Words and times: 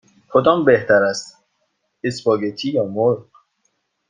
کدام 0.29 0.65
بهتر 0.65 1.03
است: 1.03 1.37
اسپاگتی 2.03 2.69
یا 2.71 2.83
مرغ؟ 2.85 3.25